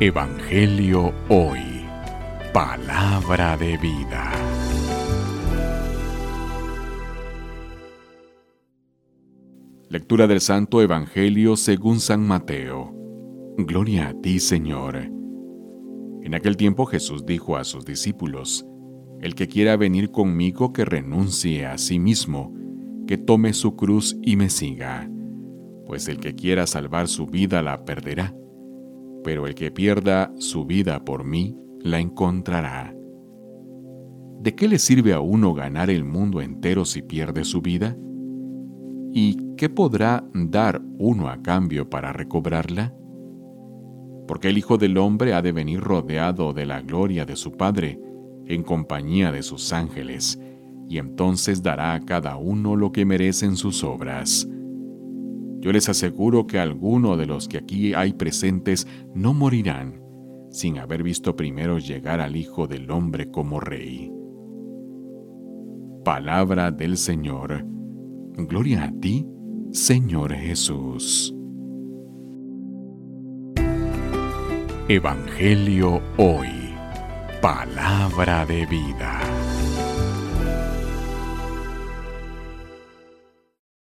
Evangelio 0.00 1.12
Hoy. 1.28 1.60
Palabra 2.52 3.56
de 3.56 3.76
vida. 3.76 4.32
Lectura 9.88 10.26
del 10.26 10.40
Santo 10.40 10.82
Evangelio 10.82 11.56
según 11.56 12.00
San 12.00 12.26
Mateo. 12.26 12.92
Gloria 13.58 14.08
a 14.08 14.20
ti, 14.20 14.40
Señor. 14.40 14.96
En 16.22 16.34
aquel 16.34 16.56
tiempo 16.56 16.86
Jesús 16.86 17.24
dijo 17.24 17.56
a 17.56 17.62
sus 17.62 17.84
discípulos, 17.84 18.66
El 19.20 19.34
que 19.36 19.46
quiera 19.46 19.76
venir 19.76 20.10
conmigo 20.10 20.72
que 20.72 20.84
renuncie 20.84 21.66
a 21.66 21.78
sí 21.78 22.00
mismo, 22.00 22.52
que 23.06 23.18
tome 23.18 23.52
su 23.52 23.76
cruz 23.76 24.16
y 24.22 24.36
me 24.36 24.48
siga, 24.48 25.08
pues 25.86 26.08
el 26.08 26.18
que 26.18 26.34
quiera 26.34 26.66
salvar 26.66 27.06
su 27.06 27.26
vida 27.26 27.62
la 27.62 27.84
perderá 27.84 28.34
pero 29.24 29.46
el 29.46 29.54
que 29.54 29.70
pierda 29.70 30.32
su 30.38 30.64
vida 30.64 31.04
por 31.04 31.24
mí 31.24 31.56
la 31.80 31.98
encontrará. 32.00 32.94
¿De 34.40 34.54
qué 34.54 34.66
le 34.66 34.78
sirve 34.78 35.12
a 35.12 35.20
uno 35.20 35.54
ganar 35.54 35.90
el 35.90 36.04
mundo 36.04 36.40
entero 36.40 36.84
si 36.84 37.02
pierde 37.02 37.44
su 37.44 37.62
vida? 37.62 37.96
¿Y 39.12 39.54
qué 39.56 39.68
podrá 39.68 40.24
dar 40.32 40.82
uno 40.98 41.28
a 41.28 41.42
cambio 41.42 41.88
para 41.88 42.12
recobrarla? 42.12 42.94
Porque 44.26 44.48
el 44.48 44.58
Hijo 44.58 44.78
del 44.78 44.98
Hombre 44.98 45.34
ha 45.34 45.42
de 45.42 45.52
venir 45.52 45.80
rodeado 45.80 46.52
de 46.52 46.66
la 46.66 46.80
gloria 46.80 47.24
de 47.24 47.36
su 47.36 47.52
Padre, 47.52 48.00
en 48.46 48.62
compañía 48.62 49.30
de 49.30 49.42
sus 49.42 49.72
ángeles, 49.72 50.40
y 50.88 50.98
entonces 50.98 51.62
dará 51.62 51.94
a 51.94 52.00
cada 52.00 52.36
uno 52.36 52.74
lo 52.74 52.90
que 52.90 53.04
merecen 53.04 53.56
sus 53.56 53.84
obras. 53.84 54.48
Yo 55.62 55.70
les 55.72 55.88
aseguro 55.88 56.48
que 56.48 56.58
alguno 56.58 57.16
de 57.16 57.24
los 57.24 57.46
que 57.46 57.56
aquí 57.56 57.94
hay 57.94 58.12
presentes 58.12 58.88
no 59.14 59.32
morirán 59.32 60.02
sin 60.50 60.78
haber 60.78 61.04
visto 61.04 61.36
primero 61.36 61.78
llegar 61.78 62.20
al 62.20 62.36
Hijo 62.36 62.66
del 62.66 62.90
Hombre 62.90 63.30
como 63.30 63.60
Rey. 63.60 64.12
Palabra 66.04 66.72
del 66.72 66.96
Señor. 66.96 67.64
Gloria 68.34 68.84
a 68.84 69.00
ti, 69.00 69.24
Señor 69.70 70.34
Jesús. 70.34 71.32
Evangelio 74.88 76.02
hoy. 76.18 76.74
Palabra 77.40 78.44
de 78.44 78.66
vida. 78.66 79.41